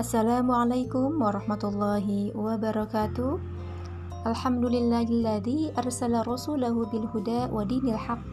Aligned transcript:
السلام 0.00 0.48
عليكم 0.48 1.20
ورحمة 1.20 1.60
الله 1.60 2.32
وبركاته. 2.32 3.30
الحمد 4.32 4.64
لله 4.64 5.04
الذي 5.12 5.76
أرسل 5.76 6.24
رسوله 6.24 6.72
بالهدى 6.72 7.52
ودين 7.52 7.84
الحق 7.92 8.32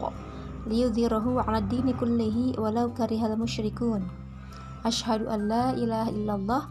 ليظهره 0.64 1.26
على 1.44 1.58
الدين 1.58 1.92
كله 2.00 2.36
ولو 2.56 2.86
كره 2.96 3.20
المشركون. 3.20 4.00
أشهد 4.88 5.28
أن 5.28 5.40
لا 5.52 5.76
إله 5.76 6.08
إلا 6.08 6.34
الله 6.40 6.62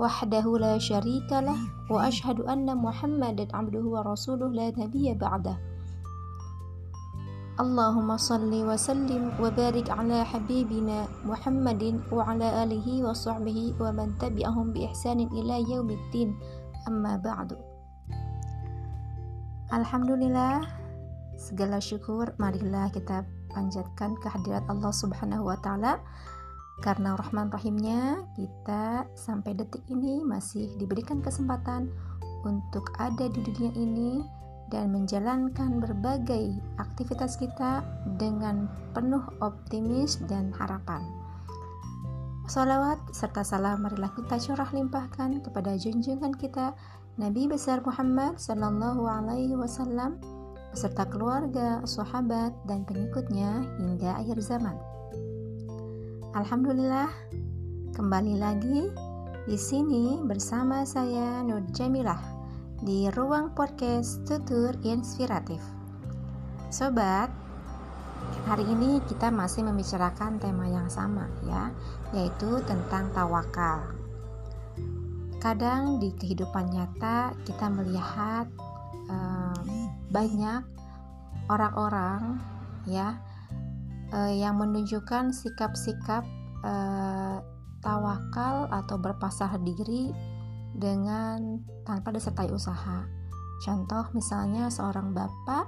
وحده 0.00 0.44
لا 0.58 0.80
شريك 0.80 1.28
له 1.28 1.60
وأشهد 1.92 2.48
أن 2.48 2.72
محمدا 2.72 3.52
عبده 3.52 3.84
ورسوله 3.84 4.48
لا 4.48 4.72
نبي 4.72 5.12
بعده. 5.12 5.56
Barik 9.50 9.90
ala 9.90 10.22
habibina 10.22 11.10
Muhammadin 11.26 11.98
wa 12.06 12.30
ala 12.30 12.62
alihi 12.62 13.02
wa 13.02 13.10
sahbihi 13.10 13.74
wa 13.82 13.90
man 13.90 14.14
tabi'ahum 14.22 14.70
bi 14.70 14.86
ihsanin 14.86 15.26
ila 15.34 15.58
yaumiddin. 15.66 16.38
Amma 16.86 17.18
ba'du. 17.18 17.58
Alhamdulillah 19.74 20.62
segala 21.34 21.82
syukur. 21.82 22.30
Marilah 22.38 22.94
kita 22.94 23.26
panjatkan 23.50 24.14
kehadirat 24.22 24.62
Allah 24.70 24.94
Subhanahu 24.94 25.50
wa 25.50 25.58
taala. 25.58 25.98
Karena 26.78 27.18
rahman 27.18 27.50
rahimnya 27.50 28.22
kita 28.38 29.02
sampai 29.18 29.58
detik 29.58 29.82
ini 29.90 30.22
masih 30.22 30.70
diberikan 30.78 31.18
kesempatan 31.18 31.90
untuk 32.46 32.86
ada 33.02 33.26
di 33.26 33.42
dunia 33.42 33.74
ini 33.74 34.37
dan 34.68 34.92
menjalankan 34.92 35.80
berbagai 35.80 36.56
aktivitas 36.76 37.40
kita 37.40 37.84
dengan 38.20 38.68
penuh 38.92 39.24
optimis 39.40 40.20
dan 40.28 40.52
harapan. 40.56 41.04
Salawat 42.48 42.96
serta 43.12 43.44
salam 43.44 43.84
marilah 43.84 44.08
kita 44.16 44.40
curah 44.40 44.72
limpahkan 44.72 45.44
kepada 45.44 45.76
junjungan 45.76 46.32
kita 46.32 46.72
Nabi 47.20 47.44
besar 47.44 47.84
Muhammad 47.84 48.40
Sallallahu 48.40 49.04
Alaihi 49.04 49.52
Wasallam 49.52 50.16
beserta 50.72 51.04
keluarga, 51.08 51.82
sahabat, 51.84 52.54
dan 52.64 52.88
pengikutnya 52.88 53.66
hingga 53.82 54.16
akhir 54.20 54.40
zaman. 54.40 54.76
Alhamdulillah, 56.36 57.10
kembali 57.96 58.38
lagi 58.38 58.88
di 59.48 59.56
sini 59.58 60.20
bersama 60.24 60.84
saya 60.84 61.40
Nur 61.42 61.64
Jamilah 61.72 62.37
di 62.78 63.10
ruang 63.10 63.50
podcast 63.58 64.22
tutur 64.22 64.70
inspiratif. 64.86 65.58
Sobat, 66.70 67.26
hari 68.46 68.62
ini 68.70 69.02
kita 69.10 69.34
masih 69.34 69.66
membicarakan 69.66 70.38
tema 70.38 70.70
yang 70.70 70.86
sama 70.86 71.26
ya, 71.42 71.74
yaitu 72.14 72.62
tentang 72.70 73.10
tawakal. 73.10 73.82
Kadang 75.42 75.98
di 75.98 76.14
kehidupan 76.14 76.70
nyata 76.70 77.34
kita 77.42 77.66
melihat 77.66 78.46
um, 79.10 79.90
banyak 80.14 80.62
orang-orang 81.50 82.38
ya 82.86 83.18
uh, 84.14 84.30
yang 84.30 84.54
menunjukkan 84.54 85.34
sikap-sikap 85.34 86.22
uh, 86.62 87.42
tawakal 87.82 88.70
atau 88.70 88.98
berpasrah 89.02 89.58
diri 89.66 90.37
dengan 90.78 91.60
tanpa 91.82 92.14
disertai 92.14 92.48
usaha. 92.54 93.04
Contoh 93.58 94.06
misalnya 94.14 94.70
seorang 94.70 95.10
bapak 95.10 95.66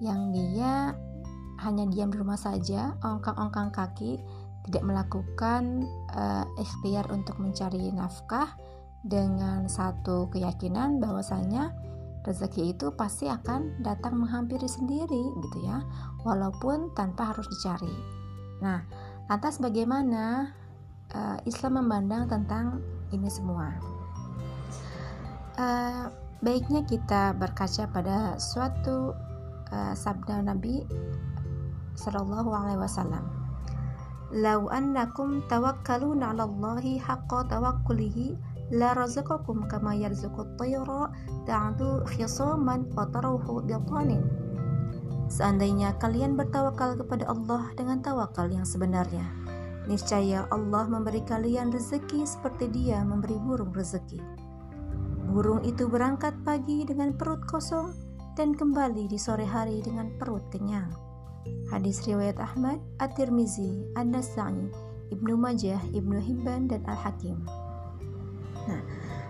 yang 0.00 0.32
dia 0.32 0.96
hanya 1.60 1.84
diam 1.88 2.12
di 2.12 2.16
rumah 2.20 2.36
saja, 2.36 2.96
ongkang-ongkang 3.00 3.72
kaki, 3.72 4.20
tidak 4.68 4.84
melakukan 4.84 5.84
uh, 6.12 6.44
ikhtiar 6.60 7.08
untuk 7.12 7.40
mencari 7.40 7.92
nafkah 7.92 8.56
dengan 9.06 9.70
satu 9.70 10.28
keyakinan 10.34 10.98
bahwasanya 10.98 11.72
rezeki 12.26 12.74
itu 12.74 12.90
pasti 12.98 13.30
akan 13.30 13.80
datang 13.80 14.18
menghampiri 14.18 14.66
sendiri 14.66 15.22
gitu 15.40 15.58
ya, 15.64 15.80
walaupun 16.26 16.92
tanpa 16.92 17.32
harus 17.32 17.46
dicari. 17.48 17.94
Nah, 18.60 18.82
lantas 19.30 19.62
bagaimana 19.62 20.52
uh, 21.14 21.38
Islam 21.46 21.80
memandang 21.80 22.26
tentang 22.26 22.82
ini 23.14 23.30
semua? 23.30 23.95
Uh, 25.58 26.12
baiknya 26.44 26.84
kita 26.84 27.34
berkaca 27.36 27.88
pada 27.90 28.36
suatu 28.36 29.16
uh, 29.72 29.94
sabda 29.96 30.44
Nabi 30.44 30.84
Shallallahu 31.96 32.50
Alaihi 32.52 32.80
Wasallam. 32.80 33.24
Lau 34.36 34.68
annakum 34.68 35.40
tawakkaluna 35.48 36.34
'ala 36.34 36.44
Allahi 36.44 37.00
haqqa 37.00 37.46
tawakkulihi 37.48 38.36
la 38.74 38.92
razaqakum 38.92 39.70
kama 39.70 39.94
yarzuqu 39.94 40.42
at-tayra 40.42 41.14
ta'du 41.46 42.02
khisaman 42.10 42.90
wa 42.92 43.06
tarawhu. 43.08 43.62
Seandainya 45.26 45.94
kalian 45.98 46.38
bertawakal 46.38 46.94
kepada 46.98 47.26
Allah 47.26 47.70
dengan 47.74 47.98
tawakal 47.98 48.46
yang 48.46 48.62
sebenarnya, 48.62 49.26
niscaya 49.90 50.46
Allah 50.54 50.86
memberi 50.86 51.22
kalian 51.26 51.74
rezeki 51.74 52.22
seperti 52.22 52.70
Dia 52.70 53.02
memberi 53.02 53.34
burung 53.38 53.74
rezeki. 53.74 54.45
Burung 55.36 55.60
itu 55.68 55.84
berangkat 55.84 56.32
pagi 56.48 56.88
dengan 56.88 57.12
perut 57.12 57.44
kosong 57.44 57.92
dan 58.40 58.56
kembali 58.56 59.04
di 59.04 59.20
sore 59.20 59.44
hari 59.44 59.84
dengan 59.84 60.08
perut 60.16 60.40
kenyang. 60.48 60.88
Hadis 61.68 62.08
riwayat 62.08 62.40
Ahmad, 62.40 62.80
At-Tirmizi, 63.04 63.84
An-Nasa'i, 64.00 64.72
Ibnu 65.12 65.36
Majah, 65.36 65.76
Ibnu 65.92 66.24
Hibban 66.24 66.72
dan 66.72 66.80
Al-Hakim. 66.88 67.36
Nah, 68.64 68.80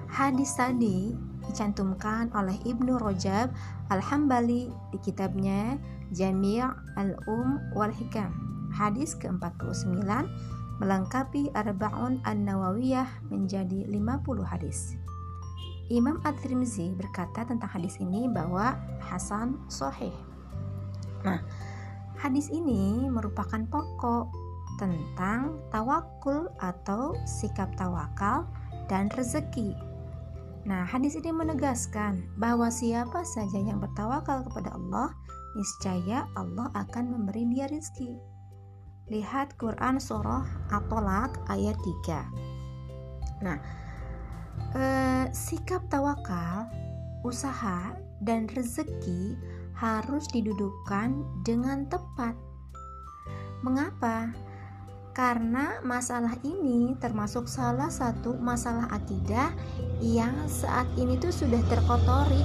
hadis 0.06 0.54
tadi 0.54 1.10
dicantumkan 1.50 2.30
oleh 2.38 2.54
Ibnu 2.62 3.02
Rajab 3.02 3.50
Al-Hambali 3.90 4.70
di 4.94 4.98
kitabnya 5.02 5.74
Jami' 6.14 6.62
Al-Um 7.02 7.74
wal 7.74 7.90
Hikam. 7.90 8.30
Hadis 8.70 9.18
ke-49 9.18 10.06
melengkapi 10.78 11.50
Arba'un 11.50 12.22
An-Nawawiyah 12.22 13.26
menjadi 13.26 13.90
50 13.90 14.46
hadis. 14.46 14.94
Imam 15.86 16.18
At-Tirmizi 16.26 16.90
berkata 16.98 17.46
tentang 17.46 17.70
hadis 17.70 17.98
ini 18.02 18.26
bahwa 18.26 18.74
Hasan 18.98 19.54
Sohih. 19.70 20.14
Nah, 21.22 21.42
hadis 22.18 22.50
ini 22.50 23.06
merupakan 23.06 23.62
pokok 23.70 24.30
tentang 24.76 25.56
tawakul 25.70 26.50
atau 26.58 27.14
sikap 27.24 27.70
tawakal 27.78 28.44
dan 28.90 29.06
rezeki. 29.14 29.74
Nah, 30.66 30.82
hadis 30.82 31.14
ini 31.14 31.30
menegaskan 31.30 32.26
bahwa 32.34 32.66
siapa 32.66 33.22
saja 33.22 33.62
yang 33.62 33.78
bertawakal 33.78 34.42
kepada 34.50 34.74
Allah, 34.74 35.14
niscaya 35.54 36.26
Allah 36.34 36.68
akan 36.74 37.14
memberi 37.14 37.46
dia 37.54 37.70
rezeki. 37.70 38.18
Lihat 39.06 39.54
Quran 39.62 40.02
Surah 40.02 40.42
At-Tolak 40.74 41.38
ayat 41.46 41.78
3. 41.78 42.26
Nah, 43.46 43.58
eh, 44.74 44.95
sikap 45.36 45.84
tawakal, 45.92 46.64
usaha, 47.20 47.92
dan 48.24 48.48
rezeki 48.56 49.36
harus 49.76 50.24
didudukkan 50.32 51.12
dengan 51.44 51.84
tepat. 51.92 52.32
Mengapa? 53.60 54.32
Karena 55.12 55.80
masalah 55.84 56.32
ini 56.40 56.96
termasuk 56.96 57.44
salah 57.48 57.92
satu 57.92 58.36
masalah 58.40 58.88
akidah 58.88 59.52
yang 60.00 60.32
saat 60.48 60.88
ini 60.96 61.20
tuh 61.20 61.32
sudah 61.32 61.60
terkotori 61.68 62.40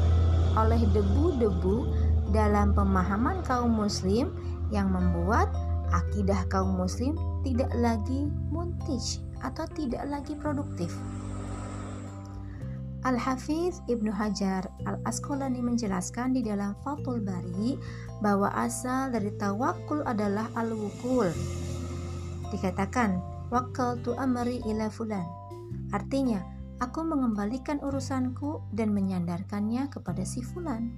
oleh 0.59 0.83
debu-debu 0.91 1.87
dalam 2.35 2.75
pemahaman 2.75 3.39
kaum 3.47 3.71
muslim 3.71 4.35
yang 4.71 4.91
membuat 4.91 5.51
akidah 5.91 6.47
kaum 6.47 6.79
muslim 6.79 7.15
tidak 7.43 7.71
lagi 7.75 8.27
muntij 8.51 9.19
atau 9.43 9.67
tidak 9.75 10.03
lagi 10.07 10.35
produktif. 10.39 10.95
Al-Hafiz 13.01 13.81
Ibnu 13.89 14.13
Hajar 14.13 14.69
Al-Asqalani 14.85 15.57
menjelaskan 15.65 16.37
di 16.37 16.45
dalam 16.45 16.77
Fathul 16.85 17.17
Bari 17.17 17.73
bahwa 18.21 18.53
asal 18.53 19.09
dari 19.09 19.33
tawakul 19.41 20.05
adalah 20.05 20.45
al-wukul. 20.53 21.33
Dikatakan, 22.53 23.17
wakal 23.49 23.97
tu 24.05 24.13
amri 24.13 24.61
ila 24.69 24.85
fulan. 24.93 25.25
Artinya, 25.89 26.45
aku 26.77 27.01
mengembalikan 27.01 27.81
urusanku 27.81 28.61
dan 28.69 28.93
menyandarkannya 28.93 29.89
kepada 29.89 30.21
si 30.21 30.45
fulan. 30.45 30.93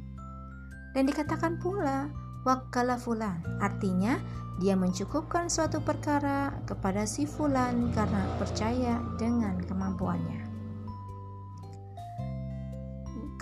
Dan 0.91 1.07
dikatakan 1.07 1.55
pula, 1.63 2.11
wakala 2.43 2.99
fulan. 2.99 3.39
Artinya, 3.63 4.19
dia 4.59 4.75
mencukupkan 4.75 5.47
suatu 5.47 5.79
perkara 5.79 6.51
kepada 6.67 7.07
si 7.07 7.23
fulan 7.23 7.95
karena 7.95 8.27
percaya 8.37 8.99
dengan 9.15 9.55
kemampuannya. 9.63 10.52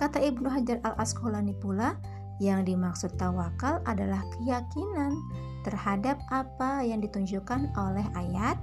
Kata 0.02 0.18
Ibnu 0.18 0.50
Hajar 0.50 0.82
al-Asqalani 0.82 1.54
pula, 1.62 1.94
yang 2.42 2.66
dimaksud 2.66 3.14
tawakal 3.14 3.78
adalah 3.86 4.18
keyakinan 4.34 5.14
terhadap 5.62 6.18
apa 6.26 6.82
yang 6.82 6.98
ditunjukkan 6.98 7.70
oleh 7.78 8.02
ayat 8.18 8.58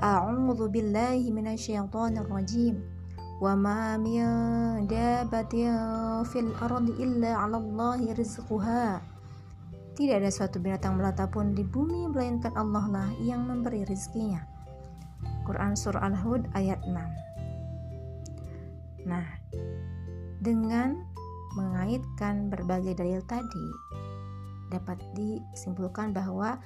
A'udzu 0.00 0.72
billahi 0.72 1.28
minasyaitonir 1.28 2.24
rajim. 2.24 2.80
Wa 3.36 3.52
ma 3.52 4.00
min 4.00 4.88
dabatin 4.88 6.24
fil 6.32 6.56
ardi 6.56 6.96
illa 7.04 7.44
'ala 7.44 7.60
Allahi 7.60 8.16
rizquha. 8.16 9.04
Tidak 9.92 10.16
ada 10.24 10.32
suatu 10.32 10.56
binatang 10.56 10.96
melata 10.96 11.28
pun 11.28 11.52
di 11.52 11.68
bumi 11.68 12.08
melainkan 12.08 12.56
Allah 12.56 12.88
lah 12.88 13.12
yang 13.20 13.44
memberi 13.44 13.84
rizkinya. 13.84 14.40
Quran 15.44 15.76
Surah 15.76 16.00
Al-Hud 16.00 16.48
ayat 16.56 16.80
6 16.88 16.96
Nah, 19.04 19.28
dengan 20.44 21.00
mengaitkan 21.56 22.52
berbagai 22.52 23.00
dalil 23.00 23.24
tadi, 23.24 23.66
dapat 24.68 25.00
disimpulkan 25.16 26.12
bahwa 26.12 26.60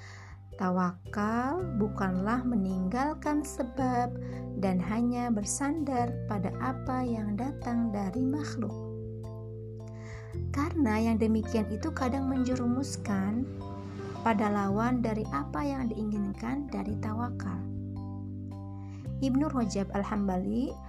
tawakal 0.59 1.63
bukanlah 1.79 2.43
meninggalkan 2.43 3.47
sebab 3.47 4.11
dan 4.59 4.83
hanya 4.83 5.31
bersandar 5.31 6.11
pada 6.27 6.51
apa 6.59 7.07
yang 7.07 7.39
datang 7.39 7.95
dari 7.95 8.27
makhluk. 8.27 8.75
Karena 10.51 10.99
yang 10.99 11.17
demikian 11.23 11.71
itu 11.71 11.95
kadang 11.95 12.27
menjerumuskan 12.27 13.47
pada 14.27 14.51
lawan 14.51 14.99
dari 14.99 15.23
apa 15.31 15.63
yang 15.63 15.87
diinginkan 15.87 16.67
dari 16.75 16.99
tawakal. 16.99 17.63
Ibnu 19.23 19.51
Rajab 19.51 19.91
Al-Hambali 19.95 20.88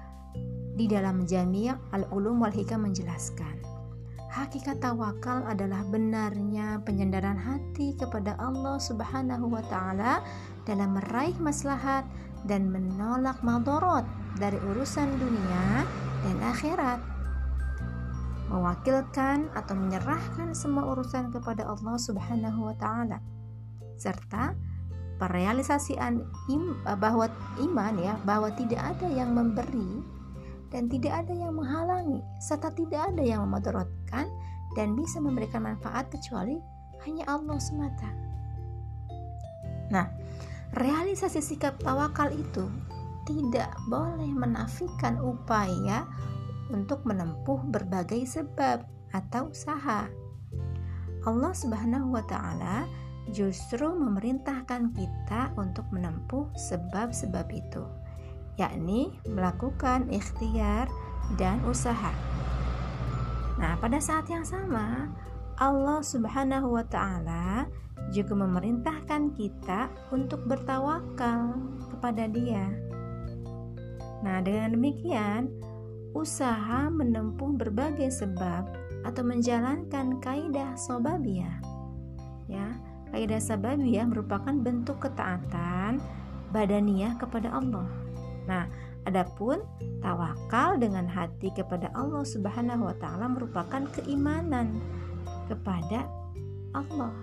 di 0.79 0.87
dalam 0.87 1.27
Jami' 1.27 1.67
Al-Ulum 1.91 2.39
wal 2.39 2.55
Hikam 2.55 2.87
menjelaskan 2.87 3.59
Hakikat 4.29 4.79
tawakal 4.79 5.43
adalah 5.43 5.83
benarnya 5.89 6.79
penyandaran 6.87 7.35
hati 7.35 7.97
kepada 7.97 8.37
Allah 8.39 8.77
Subhanahu 8.79 9.51
wa 9.51 9.59
taala 9.67 10.23
dalam 10.69 10.95
meraih 10.95 11.33
maslahat 11.41 12.05
dan 12.45 12.69
menolak 12.69 13.41
madorot 13.41 14.05
dari 14.37 14.55
urusan 14.69 15.09
dunia 15.17 15.83
dan 16.23 16.37
akhirat. 16.45 17.01
Mewakilkan 18.53 19.49
atau 19.57 19.73
menyerahkan 19.73 20.53
semua 20.53 20.93
urusan 20.93 21.33
kepada 21.33 21.65
Allah 21.65 21.97
Subhanahu 21.97 22.69
wa 22.69 22.75
taala 22.77 23.17
serta 23.97 24.53
perealisasian 25.17 26.21
im, 26.53 26.77
bahwa 27.01 27.27
iman 27.65 27.97
ya 27.97 28.13
bahwa 28.23 28.53
tidak 28.53 28.93
ada 28.93 29.09
yang 29.09 29.33
memberi 29.33 30.18
dan 30.69 30.85
tidak 30.89 31.25
ada 31.25 31.33
yang 31.33 31.57
menghalangi 31.57 32.21
serta 32.41 32.69
tidak 32.73 33.13
ada 33.13 33.23
yang 33.25 33.45
memudaratkan 33.49 34.29
dan 34.77 34.93
bisa 34.93 35.17
memberikan 35.17 35.65
manfaat 35.65 36.09
kecuali 36.13 36.61
hanya 37.05 37.25
Allah 37.25 37.57
semata. 37.57 38.09
Nah, 39.89 40.05
realisasi 40.77 41.41
sikap 41.41 41.81
tawakal 41.81 42.29
itu 42.29 42.69
tidak 43.25 43.73
boleh 43.89 44.29
menafikan 44.29 45.17
upaya 45.21 46.05
untuk 46.69 47.01
menempuh 47.05 47.61
berbagai 47.69 48.25
sebab 48.29 48.85
atau 49.13 49.49
usaha. 49.49 50.05
Allah 51.25 51.53
Subhanahu 51.53 52.13
wa 52.13 52.23
taala 52.29 52.85
justru 53.33 53.89
memerintahkan 53.89 54.93
kita 54.93 55.53
untuk 55.57 55.85
menempuh 55.93 56.49
sebab-sebab 56.57 57.45
itu 57.53 57.83
yakni 58.59 59.15
melakukan 59.23 60.11
ikhtiar 60.11 60.91
dan 61.39 61.63
usaha. 61.63 62.11
Nah, 63.59 63.75
pada 63.79 63.99
saat 64.03 64.27
yang 64.27 64.43
sama, 64.43 65.07
Allah 65.59 65.99
Subhanahu 65.99 66.79
wa 66.79 66.85
taala 66.87 67.67
juga 68.15 68.31
memerintahkan 68.31 69.35
kita 69.35 69.91
untuk 70.11 70.47
bertawakal 70.47 71.59
kepada 71.91 72.27
Dia. 72.31 72.67
Nah, 74.23 74.39
dengan 74.43 74.75
demikian, 74.75 75.51
usaha 76.15 76.87
menempuh 76.91 77.55
berbagai 77.55 78.11
sebab 78.11 78.67
atau 79.07 79.23
menjalankan 79.23 80.19
kaidah 80.19 80.75
sobabiyah. 80.75 81.59
Ya, 82.49 82.79
kaidah 83.11 83.39
sababiyah 83.39 84.07
merupakan 84.09 84.55
bentuk 84.55 85.03
ketaatan 85.03 86.01
badaniyah 86.49 87.13
kepada 87.21 87.53
Allah 87.53 88.08
Nah, 88.49 88.65
adapun 89.05 89.61
tawakal 90.01 90.81
dengan 90.81 91.05
hati 91.05 91.53
kepada 91.53 91.93
Allah 91.93 92.25
Subhanahu 92.25 92.89
wa 92.89 92.95
taala 92.97 93.29
merupakan 93.29 93.85
keimanan 93.93 94.81
kepada 95.45 96.09
Allah. 96.73 97.13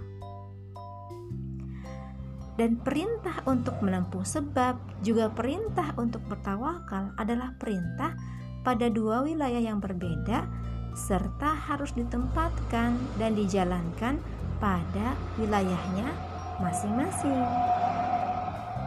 Dan 2.57 2.81
perintah 2.81 3.45
untuk 3.45 3.77
menempuh 3.85 4.25
sebab 4.25 4.81
juga 5.05 5.29
perintah 5.29 5.93
untuk 6.01 6.25
bertawakal 6.25 7.13
adalah 7.21 7.53
perintah 7.61 8.17
pada 8.65 8.89
dua 8.89 9.21
wilayah 9.27 9.61
yang 9.61 9.77
berbeda 9.77 10.49
serta 10.97 11.53
harus 11.53 11.93
ditempatkan 11.93 12.97
dan 13.21 13.37
dijalankan 13.37 14.17
pada 14.57 15.13
wilayahnya 15.37 16.09
masing-masing. 16.57 17.45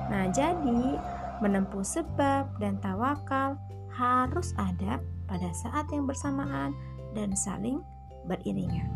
Nah, 0.10 0.26
jadi 0.34 0.98
menempuh 1.40 1.84
sebab 1.84 2.48
dan 2.60 2.78
tawakal 2.80 3.60
harus 3.92 4.56
ada 4.56 5.02
pada 5.28 5.50
saat 5.52 5.86
yang 5.92 6.08
bersamaan 6.08 6.72
dan 7.14 7.36
saling 7.36 7.84
beriringan. 8.26 8.90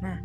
Nah, 0.00 0.18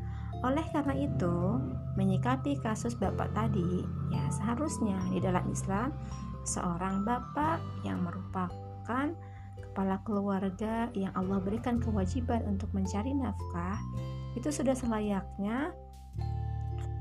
oleh 0.43 0.63
karena 0.71 0.95
itu, 0.95 1.59
menyikapi 1.95 2.59
kasus 2.59 2.93
bapak 2.95 3.31
tadi, 3.33 3.87
ya 4.11 4.23
seharusnya 4.29 4.99
di 5.09 5.19
dalam 5.23 5.47
Islam 5.49 5.95
seorang 6.45 7.01
bapak 7.07 7.57
yang 7.81 8.05
merupakan 8.05 9.09
kepala 9.57 9.97
keluarga 10.05 10.87
yang 10.93 11.11
Allah 11.17 11.41
berikan 11.41 11.81
kewajiban 11.81 12.45
untuk 12.47 12.71
mencari 12.71 13.11
nafkah 13.11 13.79
itu 14.37 14.47
sudah 14.51 14.77
selayaknya 14.77 15.73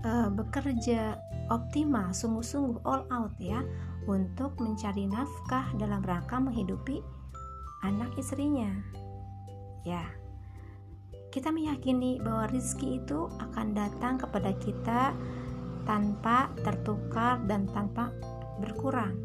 uh, 0.06 0.31
bekerja 0.32 1.19
optimal, 1.52 2.11
sungguh-sungguh 2.11 2.81
all 2.82 3.05
out 3.12 3.35
ya 3.37 3.61
untuk 4.05 4.56
mencari 4.61 5.09
nafkah 5.09 5.73
dalam 5.81 6.05
rangka 6.05 6.37
menghidupi 6.41 7.01
anak 7.85 8.12
istrinya. 8.17 8.73
Ya, 9.85 10.05
kita 11.35 11.53
meyakini 11.53 12.23
bahwa 12.23 12.49
rizki 12.49 13.03
itu 13.03 13.29
akan 13.43 13.77
datang 13.77 14.17
kepada 14.17 14.55
kita 14.62 15.12
tanpa 15.85 16.49
tertukar 16.65 17.43
dan 17.45 17.69
tanpa 17.75 18.15
berkurang. 18.63 19.19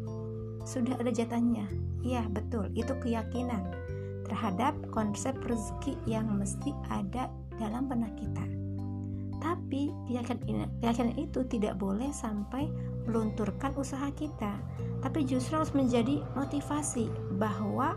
Sudah 0.66 0.98
ada 1.00 1.08
jatahnya. 1.08 1.64
Iya, 2.04 2.28
betul. 2.28 2.68
Itu 2.76 2.96
keyakinan 3.00 3.62
terhadap 4.28 4.76
konsep 4.92 5.38
rezeki 5.42 5.96
yang 6.04 6.28
mesti 6.34 6.74
ada 6.92 7.32
dalam 7.56 7.88
benak 7.88 8.12
kita. 8.20 8.44
Tapi 9.40 9.88
keyakinan 10.10 11.16
itu 11.16 11.40
tidak 11.48 11.80
boleh 11.80 12.12
sampai 12.12 12.68
melunturkan 13.08 13.72
usaha 13.76 14.08
kita, 14.12 14.60
tapi 15.00 15.24
justru 15.24 15.56
harus 15.56 15.72
menjadi 15.72 16.20
motivasi 16.36 17.08
bahwa 17.40 17.96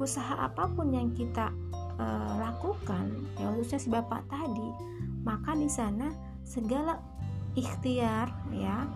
usaha 0.00 0.46
apa 0.48 0.70
pun 0.72 0.94
yang 0.94 1.12
kita 1.12 1.52
e, 1.98 2.06
lakukan, 2.38 3.12
ya 3.36 3.50
khususnya 3.52 3.80
si 3.80 3.88
bapak 3.92 4.22
tadi, 4.30 4.68
maka 5.26 5.52
di 5.58 5.68
sana 5.68 6.14
segala 6.46 7.02
ikhtiar 7.58 8.30
ya 8.54 8.88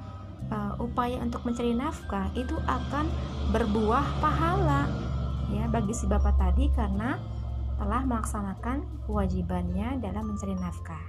e, 0.49 0.57
upaya 0.81 1.21
untuk 1.21 1.45
mencari 1.45 1.77
nafkah 1.77 2.31
itu 2.39 2.57
akan 2.65 3.11
berbuah 3.53 4.07
pahala 4.23 4.89
ya 5.53 5.69
bagi 5.69 5.93
si 5.93 6.09
bapak 6.09 6.39
tadi 6.41 6.73
karena 6.73 7.21
telah 7.77 8.07
melaksanakan 8.07 8.87
kewajibannya 9.11 9.99
dalam 9.99 10.33
mencari 10.33 10.55
nafkah. 10.55 11.03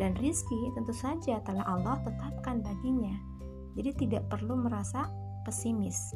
Dan 0.00 0.16
rizki 0.16 0.72
tentu 0.72 0.96
saja 0.96 1.44
telah 1.44 1.60
Allah 1.68 2.00
tetapkan 2.00 2.64
baginya 2.64 3.29
jadi 3.78 3.90
tidak 3.94 4.22
perlu 4.30 4.58
merasa 4.58 5.06
pesimis. 5.44 6.14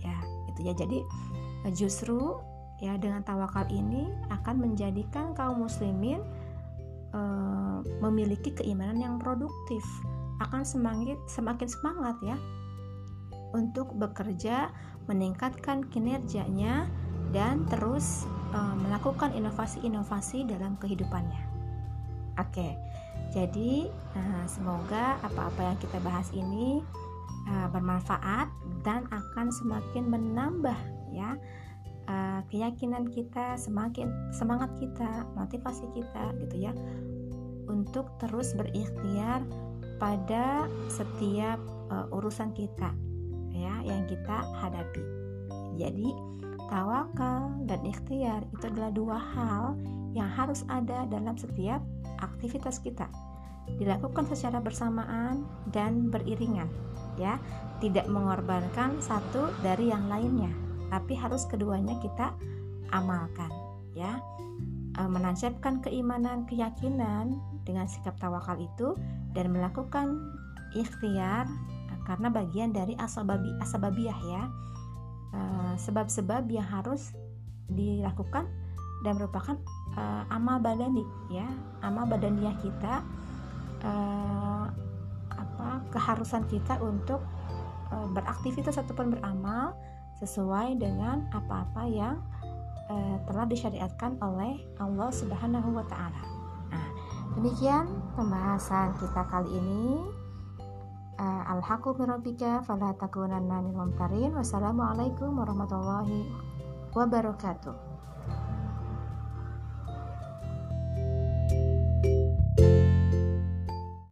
Ya 0.00 0.16
itu 0.50 0.60
ya. 0.66 0.74
Jadi 0.74 0.98
justru 1.76 2.38
ya 2.80 2.96
dengan 2.96 3.20
tawakal 3.22 3.68
ini 3.68 4.08
akan 4.32 4.56
menjadikan 4.56 5.36
kaum 5.36 5.64
muslimin 5.64 6.24
e, 7.12 7.20
memiliki 8.00 8.54
keimanan 8.56 8.98
yang 9.00 9.16
produktif. 9.20 9.84
Akan 10.40 10.64
semakin 10.64 11.20
semakin 11.28 11.68
semangat 11.68 12.16
ya 12.24 12.36
untuk 13.52 13.92
bekerja 13.98 14.72
meningkatkan 15.10 15.84
kinerjanya 15.92 16.88
dan 17.30 17.68
terus 17.68 18.24
e, 18.56 18.58
melakukan 18.80 19.36
inovasi-inovasi 19.36 20.48
dalam 20.48 20.80
kehidupannya. 20.80 21.50
Oke, 22.40 22.72
jadi 23.30 23.86
uh, 24.18 24.44
semoga 24.50 25.22
apa-apa 25.22 25.60
yang 25.62 25.78
kita 25.78 25.98
bahas 26.02 26.26
ini 26.34 26.82
uh, 27.46 27.68
bermanfaat 27.70 28.50
dan 28.82 29.06
akan 29.14 29.54
semakin 29.54 30.10
menambah 30.10 30.76
ya 31.14 31.38
uh, 32.10 32.40
keyakinan 32.50 33.06
kita, 33.14 33.54
semakin 33.54 34.10
semangat 34.34 34.74
kita, 34.82 35.26
motivasi 35.38 35.86
kita 35.94 36.34
gitu 36.42 36.56
ya 36.70 36.72
untuk 37.70 38.10
terus 38.18 38.50
berikhtiar 38.58 39.46
pada 40.02 40.66
setiap 40.90 41.62
uh, 41.94 42.10
urusan 42.10 42.50
kita 42.50 42.90
ya 43.54 43.78
yang 43.86 44.10
kita 44.10 44.42
hadapi. 44.58 45.04
Jadi 45.78 46.10
tawakal 46.66 47.62
dan 47.70 47.80
ikhtiar 47.86 48.42
itu 48.50 48.64
adalah 48.66 48.90
dua 48.90 49.18
hal 49.18 49.78
yang 50.12 50.28
harus 50.28 50.66
ada 50.66 51.06
dalam 51.06 51.34
setiap 51.38 51.80
aktivitas 52.20 52.82
kita. 52.82 53.06
Dilakukan 53.78 54.26
secara 54.26 54.58
bersamaan 54.58 55.46
dan 55.70 56.10
beriringan, 56.10 56.66
ya. 57.14 57.38
Tidak 57.78 58.10
mengorbankan 58.10 58.98
satu 58.98 59.54
dari 59.62 59.88
yang 59.88 60.10
lainnya, 60.10 60.50
tapi 60.90 61.14
harus 61.14 61.46
keduanya 61.46 61.96
kita 62.02 62.34
amalkan, 62.90 63.52
ya. 63.94 64.18
E, 64.98 65.00
menancapkan 65.06 65.78
keimanan, 65.80 66.44
keyakinan 66.50 67.38
dengan 67.62 67.86
sikap 67.86 68.18
tawakal 68.18 68.58
itu 68.58 68.98
dan 69.32 69.54
melakukan 69.54 70.18
ikhtiar 70.74 71.46
e, 71.86 71.92
karena 72.10 72.26
bagian 72.26 72.74
dari 72.74 72.98
asababi 72.98 73.54
asababiyah 73.62 74.20
ya 74.26 74.42
Eh, 75.30 75.74
sebab-sebab 75.78 76.50
yang 76.50 76.66
harus 76.66 77.14
dilakukan 77.70 78.50
dan 79.00 79.16
merupakan 79.16 79.56
uh, 79.96 80.22
amal 80.28 80.60
badani 80.60 81.04
ya 81.32 81.48
amal 81.80 82.04
badaniah 82.04 82.54
kita 82.60 83.00
uh, 83.84 84.66
apa 85.32 85.68
keharusan 85.92 86.44
kita 86.48 86.76
untuk 86.80 87.24
uh, 87.92 88.08
beraktivitas 88.12 88.76
ataupun 88.80 89.16
beramal 89.16 89.76
sesuai 90.20 90.76
dengan 90.76 91.24
apa-apa 91.32 91.82
yang 91.88 92.20
uh, 92.92 93.16
telah 93.24 93.48
disyariatkan 93.48 94.20
oleh 94.20 94.60
Allah 94.76 95.08
Subhanahu 95.08 95.80
wa 95.80 95.84
taala. 95.88 96.20
Nah, 96.68 96.88
demikian 97.40 97.88
pembahasan 98.14 98.92
kita 99.00 99.24
kali 99.32 99.50
ini. 99.56 99.84
Uh, 101.20 101.52
alhaqu 101.52 101.92
rabbika 102.00 102.64
fala 102.64 102.96
takunanna 102.96 103.60
minal 103.60 103.88
mumtarin. 103.88 104.32
Wassalamualaikum 104.32 105.36
warahmatullahi 105.36 106.32
wabarakatuh 106.96 107.89